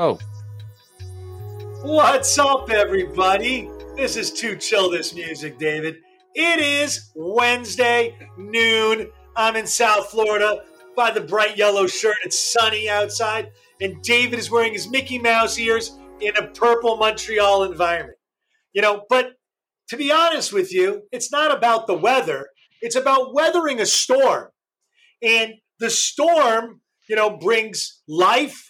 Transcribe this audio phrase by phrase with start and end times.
[0.00, 0.16] Oh.
[1.82, 3.68] What's up, everybody?
[3.96, 5.96] This is Too Chill This Music, David.
[6.36, 9.10] It is Wednesday, noon.
[9.34, 10.62] I'm in South Florida
[10.94, 12.14] by the bright yellow shirt.
[12.24, 13.50] It's sunny outside,
[13.80, 18.18] and David is wearing his Mickey Mouse ears in a purple Montreal environment.
[18.72, 19.32] You know, but
[19.88, 24.50] to be honest with you, it's not about the weather, it's about weathering a storm.
[25.20, 28.67] And the storm, you know, brings life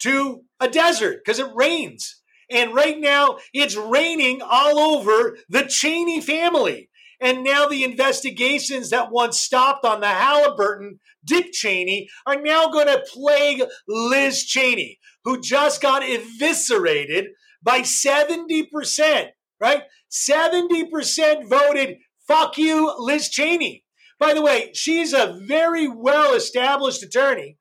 [0.00, 2.22] to a desert because it rains.
[2.50, 6.88] And right now, it's raining all over the Cheney family.
[7.20, 12.86] And now the investigations that once stopped on the Halliburton, Dick Cheney, are now going
[12.86, 17.26] to plague Liz Cheney, who just got eviscerated
[17.62, 19.28] by 70%,
[19.60, 19.82] right?
[20.10, 23.84] 70% voted, fuck you, Liz Cheney.
[24.20, 27.58] By the way, she's a very well established attorney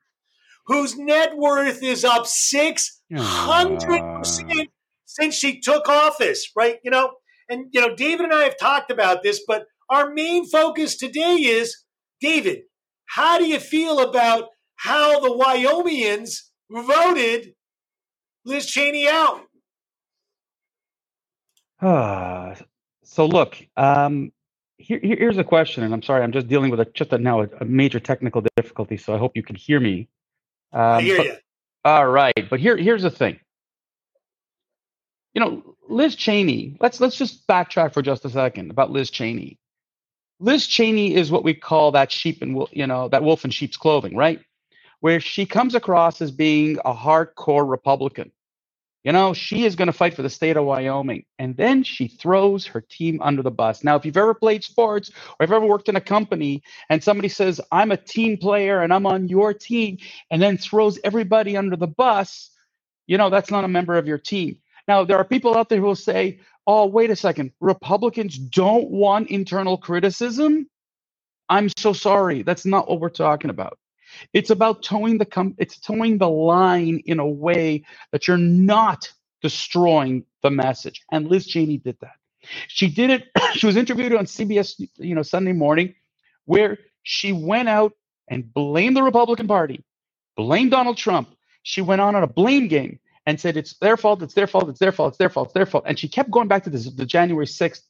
[0.67, 4.67] whose net worth is up 600%
[5.05, 6.77] since she took office, right?
[6.83, 7.13] You know,
[7.49, 11.35] and, you know, David and I have talked about this, but our main focus today
[11.35, 11.75] is
[12.19, 12.63] David,
[13.05, 17.53] how do you feel about how the Wyomingians voted
[18.45, 19.43] Liz Cheney out?
[21.81, 22.55] Ah,
[23.03, 24.33] so look, um,
[24.77, 27.41] here, here's a question, and I'm sorry, I'm just dealing with a, just a, now
[27.41, 30.09] a, a major technical difficulty, so I hope you can hear me.
[30.73, 31.35] Um, I hear but, you.
[31.85, 33.39] All right, but here, here's the thing.
[35.33, 36.77] You know, Liz Cheney.
[36.79, 39.59] Let's let's just backtrack for just a second about Liz Cheney.
[40.39, 43.77] Liz Cheney is what we call that sheep and you know that wolf in sheep's
[43.77, 44.39] clothing, right?
[44.99, 48.31] Where she comes across as being a hardcore Republican.
[49.03, 51.25] You know, she is going to fight for the state of Wyoming.
[51.39, 53.83] And then she throws her team under the bus.
[53.83, 55.09] Now, if you've ever played sports
[55.39, 58.81] or if you've ever worked in a company and somebody says, I'm a team player
[58.81, 59.97] and I'm on your team,
[60.31, 62.51] and then throws everybody under the bus,
[63.07, 64.59] you know, that's not a member of your team.
[64.87, 68.89] Now, there are people out there who will say, oh, wait a second, Republicans don't
[68.91, 70.67] want internal criticism.
[71.49, 72.43] I'm so sorry.
[72.43, 73.77] That's not what we're talking about.
[74.33, 79.11] It's about towing the com- it's towing the line in a way that you're not
[79.41, 81.03] destroying the message.
[81.11, 82.15] And Liz Cheney did that.
[82.67, 83.27] She did it.
[83.53, 85.95] she was interviewed on CBS, you know, Sunday morning,
[86.45, 87.93] where she went out
[88.27, 89.83] and blamed the Republican Party,
[90.35, 91.29] blamed Donald Trump.
[91.63, 94.69] She went on on a blame game and said it's their fault, it's their fault,
[94.69, 95.83] it's their fault, it's their fault, it's their fault.
[95.85, 97.81] And she kept going back to this, the January 6th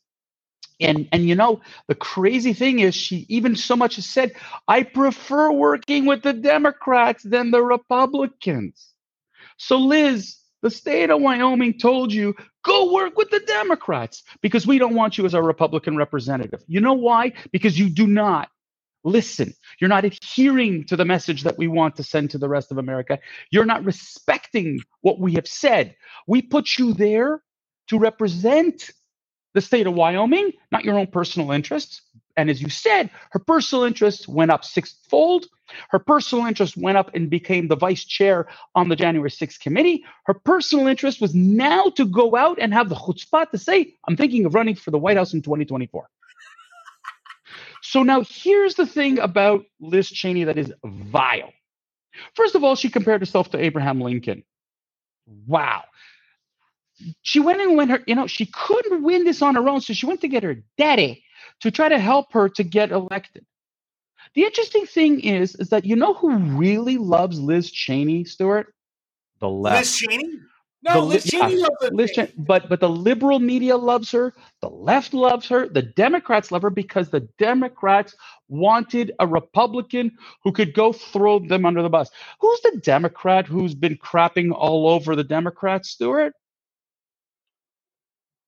[0.80, 4.34] and and you know the crazy thing is she even so much as said
[4.68, 8.94] i prefer working with the democrats than the republicans.
[9.58, 14.78] So liz the state of wyoming told you go work with the democrats because we
[14.78, 16.64] don't want you as a republican representative.
[16.68, 17.34] You know why?
[17.52, 18.50] Because you do not
[19.04, 19.54] listen.
[19.80, 22.78] You're not adhering to the message that we want to send to the rest of
[22.78, 23.20] america.
[23.52, 25.96] You're not respecting what we have said.
[26.28, 27.42] We put you there
[27.90, 28.92] to represent
[29.54, 32.02] the state of Wyoming, not your own personal interests.
[32.36, 35.48] And as you said, her personal interests went up sixfold.
[35.90, 40.06] Her personal interest went up and became the vice chair on the January 6th committee.
[40.26, 44.16] Her personal interest was now to go out and have the chutzpah to say, I'm
[44.16, 46.08] thinking of running for the White House in 2024.
[47.82, 51.52] so now here's the thing about Liz Cheney that is vile.
[52.36, 54.44] First of all, she compared herself to Abraham Lincoln.
[55.48, 55.84] Wow
[57.22, 59.82] she went and went her, you know, she couldn't win this on her own.
[59.82, 61.24] So she went to get her daddy
[61.62, 63.46] to try to help her to get elected.
[64.36, 68.74] The interesting thing is, is that you know who really loves Liz Cheney, Stuart?
[69.40, 69.80] The left.
[69.80, 70.40] Liz Cheney?
[70.84, 74.34] No, the, Liz Cheney yeah, loves Liz Cheney, but but the liberal media loves her,
[74.62, 78.16] the left loves her, the Democrats love her because the Democrats
[78.48, 80.12] wanted a Republican
[80.44, 82.10] who could go throw them under the bus.
[82.40, 86.34] Who's the Democrat who's been crapping all over the Democrats, Stuart?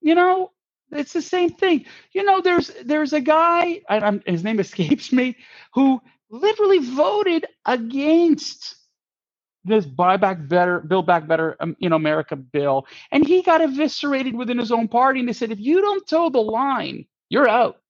[0.02, 0.52] You know,
[0.92, 1.86] it's the same thing.
[2.14, 5.36] You know, there's there's a guy, I, I'm, his name escapes me,
[5.74, 8.76] who literally voted against
[9.66, 13.62] this Buy Back Better, Build Back Better, um, you know, America bill, and he got
[13.62, 15.20] eviscerated within his own party.
[15.20, 17.82] And they said, if you don't toe the line, you're out.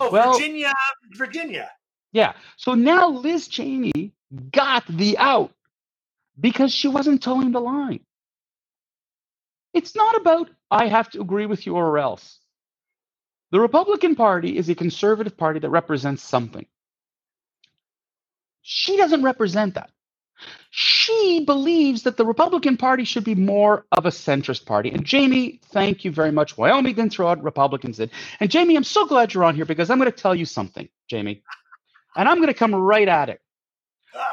[0.00, 0.72] Oh, well, Virginia,
[1.16, 1.70] Virginia.
[2.12, 2.34] Yeah.
[2.56, 4.12] So now Liz Cheney
[4.50, 5.52] got the out
[6.38, 8.00] because she wasn't toeing the line.
[9.74, 12.38] It's not about I have to agree with you or else.
[13.50, 16.66] The Republican Party is a conservative party that represents something.
[18.62, 19.90] She doesn't represent that.
[20.70, 24.90] She believes that the Republican Party should be more of a centrist party.
[24.90, 26.56] And Jamie, thank you very much.
[26.58, 28.10] Wyoming didn't throw out, Republicans did.
[28.40, 30.88] And Jamie, I'm so glad you're on here because I'm going to tell you something,
[31.08, 31.42] Jamie.
[32.16, 33.40] And I'm going to come right at it.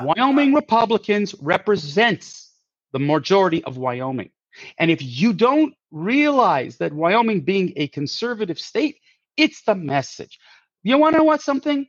[0.01, 2.51] Wyoming Republicans represents
[2.93, 4.31] the majority of Wyoming.
[4.77, 8.97] And if you don't realize that Wyoming being a conservative state,
[9.37, 10.39] it's the message.
[10.83, 11.87] You want to know what something?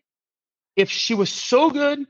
[0.74, 2.00] If she was so good,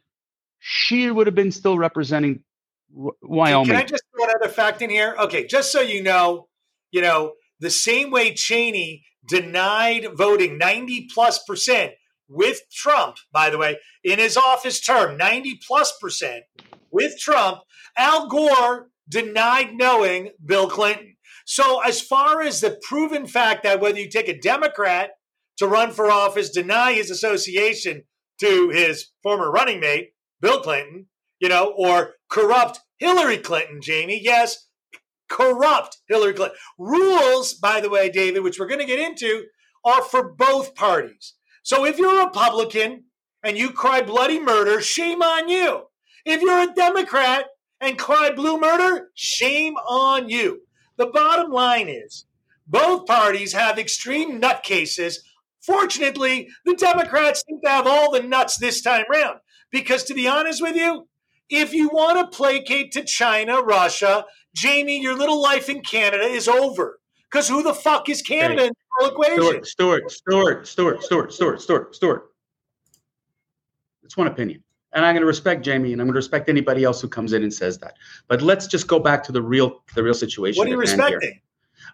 [0.58, 2.42] she would have been still representing
[2.90, 3.66] Wyoming.
[3.66, 5.14] Can I just throw another fact in here?
[5.18, 6.48] Okay, just so you know,
[6.90, 11.92] you know, the same way Cheney denied voting 90 plus percent
[12.28, 16.44] with Trump, by the way, in his office term, 90 plus percent
[16.90, 17.60] with Trump,
[17.96, 21.16] Al Gore denied knowing Bill Clinton.
[21.44, 25.10] So, as far as the proven fact that whether you take a Democrat
[25.58, 28.02] to run for office, deny his association
[28.40, 30.10] to his former running mate,
[30.40, 31.06] Bill Clinton,
[31.38, 34.68] you know, or corrupt Hillary Clinton, Jamie, yes,
[35.28, 36.58] corrupt Hillary Clinton.
[36.78, 39.44] Rules, by the way, David, which we're going to get into,
[39.84, 41.34] are for both parties.
[41.62, 43.04] So if you're a Republican
[43.42, 45.84] and you cry bloody murder, shame on you.
[46.24, 47.46] If you're a Democrat
[47.80, 50.62] and cry blue murder, shame on you.
[50.96, 52.26] The bottom line is
[52.66, 55.18] both parties have extreme nutcases.
[55.60, 59.38] Fortunately, the Democrats seem to have all the nuts this time round.
[59.70, 61.08] Because to be honest with you,
[61.48, 64.24] if you want to placate to China, Russia,
[64.54, 66.98] Jamie, your little life in Canada is over.
[67.30, 69.64] Because who the fuck is Canada hey, in the equation?
[69.64, 72.22] Stuart, Stuart, Stuart, Stuart, Stuart, Stuart, Stuart.
[74.02, 74.62] It's one opinion.
[74.92, 77.32] And I'm going to respect Jamie, and I'm going to respect anybody else who comes
[77.32, 77.94] in and says that.
[78.28, 80.58] But let's just go back to the real, the real situation.
[80.58, 81.40] What are you respecting?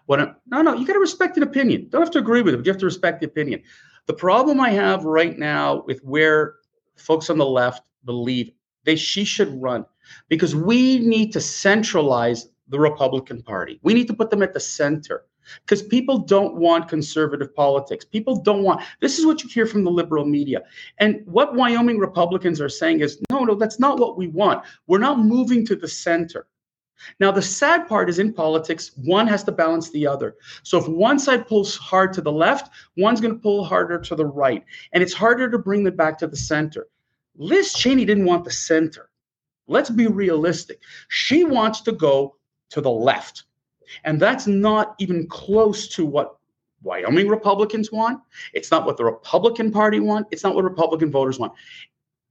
[0.05, 0.19] What?
[0.19, 1.87] I'm, no, no, you got to respect an opinion.
[1.89, 2.57] Don't have to agree with it.
[2.57, 3.61] But you have to respect the opinion.
[4.05, 6.55] The problem I have right now with where
[6.95, 8.51] folks on the left believe
[8.83, 9.85] they she should run
[10.27, 13.79] because we need to centralize the Republican Party.
[13.81, 15.25] We need to put them at the center
[15.65, 18.05] because people don't want conservative politics.
[18.05, 20.61] People don't want this is what you hear from the liberal media.
[20.97, 24.65] And what Wyoming Republicans are saying is no, no, that's not what we want.
[24.87, 26.47] We're not moving to the center.
[27.19, 30.35] Now, the sad part is in politics, one has to balance the other.
[30.63, 34.15] So if one side pulls hard to the left, one's going to pull harder to
[34.15, 34.63] the right.
[34.93, 36.87] And it's harder to bring them back to the center.
[37.35, 39.09] Liz Cheney didn't want the center.
[39.67, 40.81] Let's be realistic.
[41.07, 42.35] She wants to go
[42.69, 43.45] to the left.
[44.03, 46.37] And that's not even close to what
[46.83, 48.21] Wyoming Republicans want.
[48.53, 50.27] It's not what the Republican Party want.
[50.31, 51.53] It's not what Republican voters want.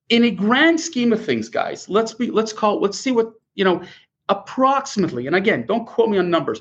[0.09, 3.65] In a grand scheme of things, guys, let's be let's call let's see what, you
[3.65, 3.83] know,
[4.29, 6.61] approximately, and again, don't quote me on numbers.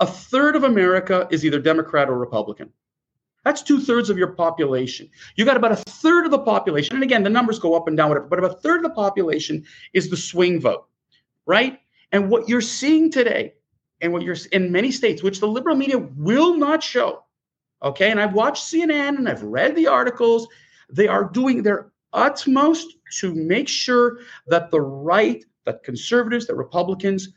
[0.00, 2.70] A third of America is either Democrat or Republican.
[3.44, 5.08] That's two thirds of your population.
[5.36, 7.96] You got about a third of the population, and again, the numbers go up and
[7.96, 10.86] down, whatever, but about a third of the population is the swing vote,
[11.46, 11.78] right?
[12.12, 13.54] And what you're seeing today,
[14.00, 17.24] and what you're in many states, which the liberal media will not show,
[17.82, 18.10] okay?
[18.10, 20.46] And I've watched CNN and I've read the articles.
[20.90, 22.86] They are doing their utmost
[23.18, 27.30] to make sure that the right, that conservatives, that Republicans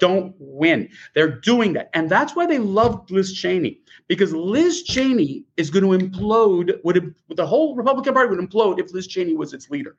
[0.00, 0.88] don't win.
[1.14, 1.90] They're doing that.
[1.94, 7.14] And that's why they loved Liz Cheney, because Liz Cheney is going to implode, would
[7.30, 9.96] the whole Republican Party would implode if Liz Cheney was its leader.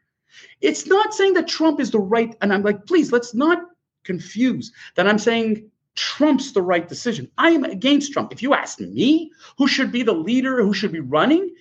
[0.59, 3.59] It's not saying that Trump is the right, and I'm like, please, let's not
[4.03, 7.31] confuse that I'm saying Trump's the right decision.
[7.38, 8.31] I am against Trump.
[8.31, 11.53] If you ask me who should be the leader, who should be running,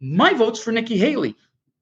[0.00, 1.36] my vote's for Nikki Haley,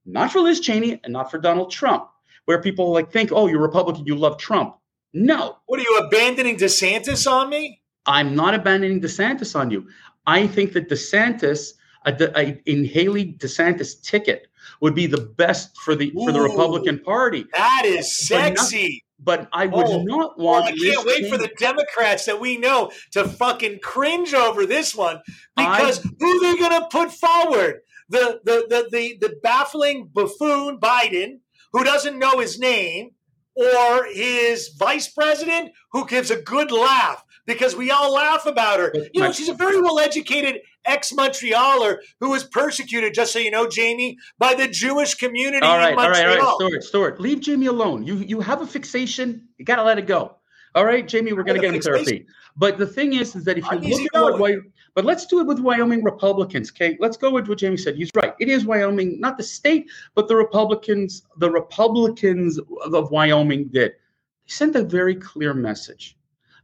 [0.05, 2.09] not for Liz Cheney and not for Donald Trump,
[2.45, 4.77] where people like think, oh, you're Republican, you love Trump.
[5.13, 5.57] No.
[5.67, 7.81] What are you abandoning DeSantis on me?
[8.07, 9.87] I'm not abandoning DeSantis on you.
[10.27, 11.73] I think that DeSantis,
[12.05, 14.49] a, a, in Haley DeSantis ticket
[14.81, 17.47] would be the best for the Ooh, for the Republican Party.
[17.53, 19.05] That is sexy.
[19.21, 20.65] But, I would oh, not oh, want.
[20.65, 24.95] Oh, I can't wait for the Democrats that we know to fucking cringe over this
[24.95, 25.21] one
[25.57, 27.81] because I, who are they going to put forward?
[28.11, 31.41] The, the the the the baffling buffoon Biden,
[31.73, 33.11] who doesn't know his name,
[33.59, 38.93] or his vice president who gives a good laugh because we all laugh about her.
[39.13, 43.51] You know, she's a very well educated ex Montrealer who was persecuted, just so you
[43.51, 46.25] know, Jamie, by the Jewish community all right, in Montreal.
[46.25, 48.05] All right, all right, Stuart, Stuart, leave Jamie alone.
[48.05, 49.49] You you have a fixation.
[49.57, 50.37] You got to let it go.
[50.75, 52.27] All right, Jamie, we're going to get in therapy.
[52.57, 54.53] But the thing is, is that if you look at what,
[54.95, 56.71] but let's do it with Wyoming Republicans.
[56.71, 57.97] Okay, let's go with what Jamie said.
[57.97, 58.35] He's right.
[58.39, 61.23] It is Wyoming, not the state, but the Republicans.
[61.39, 62.61] The Republicans
[62.93, 63.93] of Wyoming did.
[63.93, 66.18] They sent a very clear message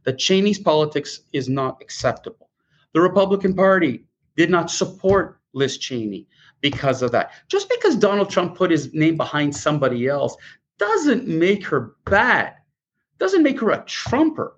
[0.05, 2.49] that Cheney's politics is not acceptable.
[2.93, 4.05] The Republican Party
[4.37, 6.27] did not support Liz Cheney
[6.61, 7.31] because of that.
[7.47, 10.35] Just because Donald Trump put his name behind somebody else
[10.77, 12.53] doesn't make her bad.
[13.17, 14.55] Doesn't make her a Trumper.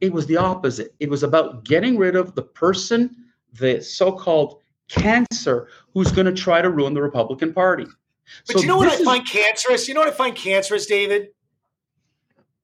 [0.00, 0.94] It was the opposite.
[1.00, 3.16] It was about getting rid of the person,
[3.54, 7.86] the so called cancer, who's going to try to ruin the Republican Party.
[8.46, 9.00] But so you know what I is...
[9.00, 9.88] find cancerous?
[9.88, 11.28] You know what I find cancerous, David?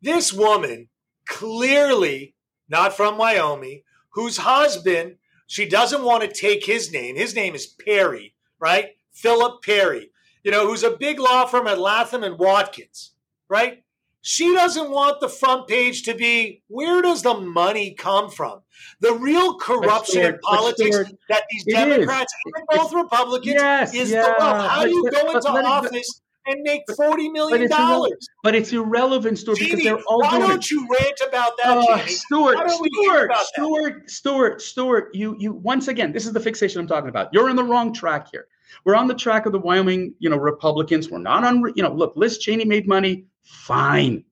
[0.03, 0.89] This woman,
[1.31, 2.35] clearly
[2.69, 7.17] not from Wyoming, whose husband, she doesn't want to take his name.
[7.17, 8.91] His name is Perry, right?
[9.13, 10.11] Philip Perry,
[10.45, 13.13] you know, who's a big law firm at Latham and Watkins,
[13.49, 13.83] right?
[14.23, 18.61] She doesn't want the front page to be where does the money come from?
[19.01, 20.99] The real corruption in politics
[21.31, 24.71] that these Democrats and both Republicans yes, is yeah, the wealth.
[24.71, 28.29] How do you go into office and make forty million dollars.
[28.43, 31.79] But, it's irrelevant, Stuart, Jamie, because they're all why doing don't you rant about that,
[31.79, 32.07] uh?
[32.07, 35.15] Stuart, Stuart, Stuart, Stuart, Stuart.
[35.15, 35.53] You, you.
[35.53, 37.29] Once again, this is the fixation I'm talking about.
[37.33, 38.47] You're on the wrong track here.
[38.85, 41.11] We're on the track of the Wyoming, you know, Republicans.
[41.11, 41.63] We're not on.
[41.77, 43.25] You know, look, Liz Cheney made money.
[43.43, 44.25] Fine,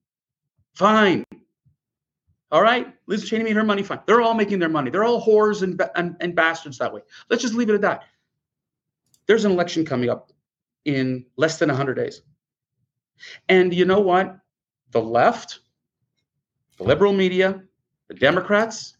[0.74, 1.24] fine.
[2.50, 3.82] All right, Liz Cheney made her money.
[3.82, 4.00] Fine.
[4.06, 4.90] They're all making their money.
[4.90, 7.02] They're all whores and, and, and bastards that way.
[7.28, 8.04] Let's just leave it at that.
[9.26, 10.32] There's an election coming up
[10.88, 12.22] in less than 100 days.
[13.50, 14.38] And you know what?
[14.92, 15.60] The left,
[16.78, 17.62] the liberal media,
[18.08, 18.96] the Democrats,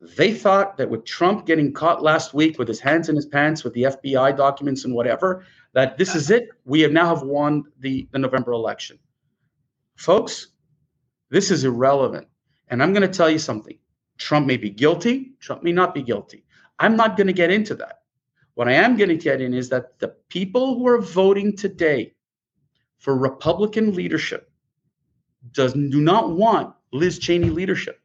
[0.00, 3.62] they thought that with Trump getting caught last week with his hands in his pants
[3.64, 6.48] with the FBI documents and whatever, that this is it.
[6.64, 8.98] We have now have won the, the November election.
[9.96, 10.48] Folks,
[11.28, 12.28] this is irrelevant.
[12.68, 13.78] And I'm going to tell you something.
[14.16, 16.44] Trump may be guilty, Trump may not be guilty.
[16.78, 17.99] I'm not going to get into that.
[18.54, 22.14] What I am going to get in is that the people who are voting today
[22.98, 24.50] for Republican leadership
[25.52, 28.00] does do not want Liz Cheney leadership.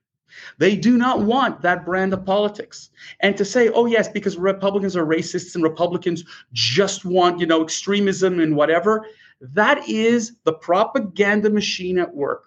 [0.57, 2.89] They do not want that brand of politics.
[3.21, 6.23] And to say, oh yes, because Republicans are racists and Republicans
[6.53, 9.05] just want, you know, extremism and whatever,
[9.41, 12.45] that is the propaganda machine at work.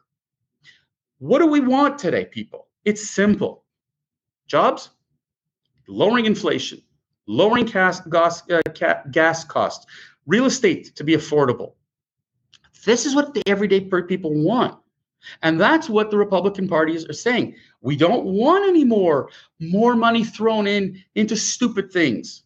[1.18, 2.68] What do we want today, people?
[2.84, 3.64] It's simple.
[4.46, 4.90] Jobs,
[5.86, 6.82] lowering inflation,
[7.28, 8.60] lowering gas, gas, uh,
[9.12, 9.86] gas costs,
[10.26, 11.74] real estate to be affordable.
[12.84, 14.76] This is what the everyday people want.
[15.42, 17.56] And that's what the Republican parties are saying.
[17.80, 19.30] We don't want any more,
[19.60, 22.44] more money thrown in into stupid things,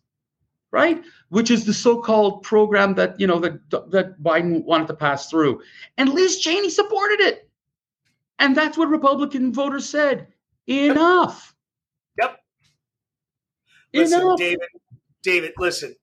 [0.70, 1.02] right?
[1.28, 5.60] Which is the so-called program that you know that that Biden wanted to pass through,
[5.98, 7.48] and Liz Cheney supported it,
[8.38, 10.28] and that's what Republican voters said.
[10.66, 11.51] Enough.
[13.94, 14.68] Listen, David,
[15.22, 15.96] David, listen.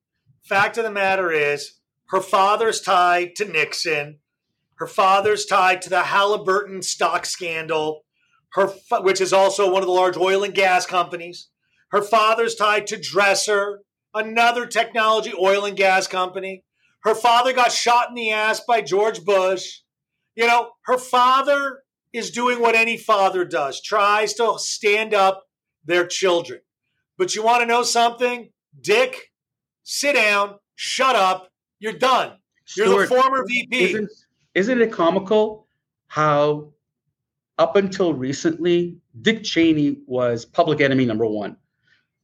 [0.43, 1.79] Fact of the matter is,
[2.09, 4.19] her father's tied to Nixon.
[4.75, 8.05] Her father's tied to the Halliburton stock scandal,
[8.53, 8.67] her
[9.01, 11.49] which is also one of the large oil and gas companies.
[11.91, 13.81] Her father's tied to Dresser,
[14.13, 16.63] another technology oil and gas company.
[17.03, 19.81] Her father got shot in the ass by George Bush.
[20.35, 25.43] You know, her father is doing what any father does, tries to stand up
[25.83, 26.61] their children.
[27.19, 28.49] But you want to know something?
[28.79, 29.31] Dick,
[29.83, 32.37] sit down, shut up, you're done.
[32.77, 33.77] You're Stuart, the former VP.
[33.77, 34.09] Isn't,
[34.55, 35.67] isn't it comical
[36.07, 36.71] how
[37.57, 41.57] up until recently, Dick Cheney was public enemy number one.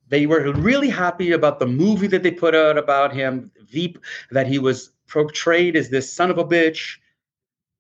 [0.08, 4.00] They were really happy about the movie that they put out about him, Veep,
[4.32, 7.00] that he was portrayed as this son of a bitch.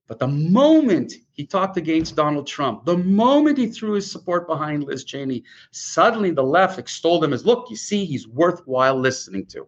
[0.07, 2.85] But the moment he talked against Donald Trump.
[2.85, 7.45] The moment he threw his support behind Liz Cheney, suddenly the left extolled him as,
[7.45, 9.67] look, you see, he's worthwhile listening to.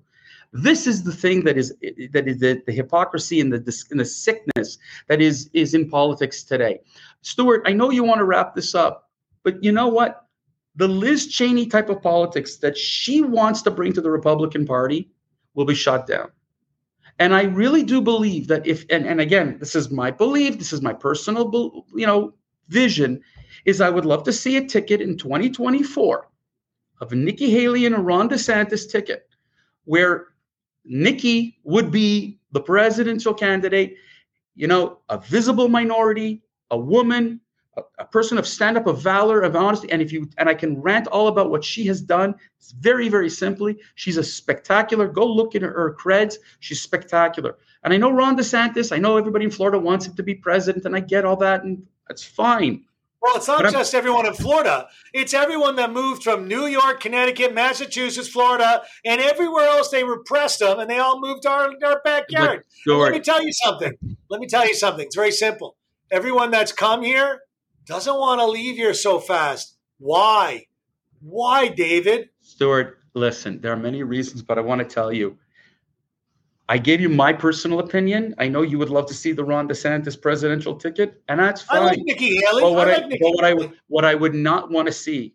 [0.54, 1.76] This is the thing that is
[2.14, 6.44] that is the, the hypocrisy and the and the sickness that is is in politics
[6.44, 6.80] today.
[7.22, 9.10] Stuart, I know you want to wrap this up,
[9.44, 10.26] but you know what?
[10.78, 15.10] The Liz Cheney type of politics that she wants to bring to the Republican Party
[15.54, 16.32] will be shut down.
[17.20, 20.72] And I really do believe that if, and, and again, this is my belief, this
[20.72, 22.34] is my personal, you know,
[22.70, 23.22] vision,
[23.66, 26.30] is I would love to see a ticket in 2024
[27.02, 29.28] of Nikki Haley and a Ron DeSantis ticket,
[29.86, 30.28] where
[30.86, 33.98] Nikki would be the presidential candidate,
[34.56, 37.42] you know, a visible minority, a woman,
[37.78, 39.90] a, a person of stand up, of valor, of honesty.
[39.92, 43.08] And if you and I can rant all about what she has done, it's very,
[43.08, 45.08] very simply, she's a spectacular.
[45.08, 46.36] Go look at her, her creds.
[46.60, 47.58] She's spectacular.
[47.84, 48.92] And I know Ron DeSantis.
[48.92, 51.64] I know everybody in Florida wants him to be president, and I get all that,
[51.64, 52.84] and that's fine.
[53.22, 54.88] Well, it's not just everyone in Florida.
[55.14, 60.60] It's everyone that moved from New York, Connecticut, Massachusetts, Florida, and everywhere else they repressed
[60.60, 62.64] them, and they all moved to our, our backyard.
[62.86, 63.94] Let me tell you something.
[64.30, 65.06] Let me tell you something.
[65.06, 65.78] It's very simple.
[66.12, 67.42] Everyone that's come here
[67.88, 69.78] doesn't want to leave here so fast.
[69.98, 70.68] Why?
[71.22, 72.30] Why, David?
[72.42, 75.38] Stuart, listen, there are many reasons, but I want to tell you.
[76.70, 78.36] I gave you my personal opinion.
[78.38, 81.82] I know you would love to see the Ron DeSantis presidential ticket, and that's fine.
[81.82, 82.62] I like Nikki Haley.
[82.62, 85.34] But what I, I, like but what I what I would not want to see,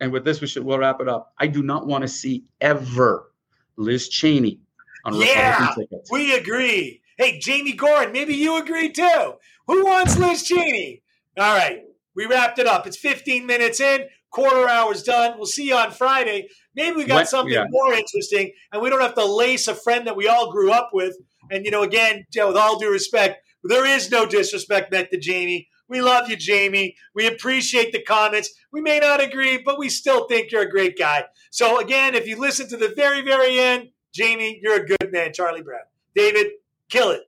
[0.00, 1.32] and with this we should we'll wrap it up.
[1.38, 3.32] I do not want to see ever
[3.76, 4.60] Liz Cheney
[5.06, 6.10] on yeah, tickets.
[6.10, 7.00] We agree.
[7.16, 9.34] Hey, Jamie Gordon, maybe you agree too.
[9.68, 11.02] Who wants Liz Cheney?
[11.38, 11.82] All right.
[12.14, 12.86] We wrapped it up.
[12.86, 15.36] It's 15 minutes in, quarter hour's done.
[15.36, 16.48] We'll see you on Friday.
[16.74, 17.66] Maybe we got When- something yeah.
[17.68, 20.90] more interesting, and we don't have to lace a friend that we all grew up
[20.94, 21.16] with.
[21.50, 25.18] And, you know, again, Joe, with all due respect, there is no disrespect meant to
[25.18, 25.68] Jamie.
[25.88, 26.96] We love you, Jamie.
[27.14, 28.50] We appreciate the comments.
[28.72, 31.24] We may not agree, but we still think you're a great guy.
[31.50, 35.32] So, again, if you listen to the very, very end, Jamie, you're a good man,
[35.32, 35.82] Charlie Brown.
[36.14, 36.48] David,
[36.88, 37.22] kill it.